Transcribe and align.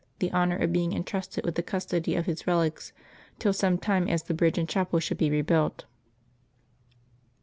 the 0.17 0.31
honor 0.31 0.57
of 0.57 0.73
being 0.73 0.93
intrusted 0.93 1.45
with 1.45 1.53
the 1.53 1.61
custody 1.61 2.15
of 2.15 2.25
his 2.25 2.47
relics 2.47 2.91
till 3.37 3.53
such 3.53 3.81
time 3.81 4.07
as 4.07 4.23
the 4.23 4.33
bridge 4.33 4.57
and 4.57 4.67
chapel 4.67 4.99
should 4.99 5.19
be 5.19 5.29
rebuilt. 5.29 5.85